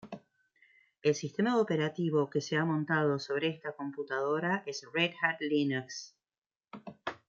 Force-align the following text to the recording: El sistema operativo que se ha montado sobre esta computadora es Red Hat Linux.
El 1.03 1.13
sistema 1.13 1.61
operativo 1.61 2.27
que 2.27 2.41
se 2.41 2.57
ha 2.57 2.65
montado 2.65 3.19
sobre 3.19 3.49
esta 3.49 3.73
computadora 3.73 4.63
es 4.65 4.83
Red 4.91 5.11
Hat 5.21 5.39
Linux. 5.41 6.15